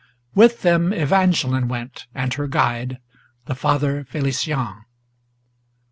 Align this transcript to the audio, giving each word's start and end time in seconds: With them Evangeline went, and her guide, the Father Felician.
With 0.33 0.63
them 0.63 0.93
Evangeline 0.93 1.67
went, 1.67 2.07
and 2.15 2.33
her 2.33 2.47
guide, 2.47 2.97
the 3.45 3.53
Father 3.53 4.03
Felician. 4.03 4.85